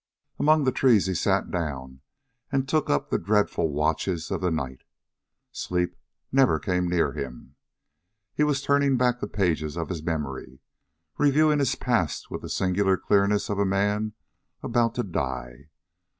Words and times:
Among 0.39 0.63
the 0.63 0.71
trees 0.71 1.05
he 1.05 1.13
sat 1.13 1.51
down 1.51 2.01
and 2.51 2.67
took 2.67 2.89
up 2.89 3.11
the 3.11 3.19
dreadful 3.19 3.69
watches 3.69 4.31
of 4.31 4.41
the 4.41 4.49
night. 4.49 4.81
Sleep 5.51 5.95
never 6.31 6.57
came 6.57 6.87
near 6.89 7.11
him. 7.11 7.53
He 8.33 8.43
was 8.43 8.63
turning 8.63 8.93
the 8.93 8.97
back 8.97 9.17
pages 9.31 9.77
of 9.77 9.89
his 9.89 10.01
memory, 10.01 10.59
reviewing 11.19 11.59
his 11.59 11.75
past 11.75 12.31
with 12.31 12.41
the 12.41 12.49
singular 12.49 12.97
clearness 12.97 13.47
of 13.47 13.59
a 13.59 13.63
man 13.65 14.13
about 14.63 14.95
to 14.95 15.03
die. 15.03 15.69